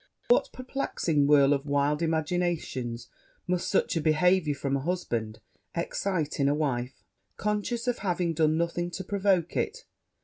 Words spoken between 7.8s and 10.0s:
of having done nothing to provoke it!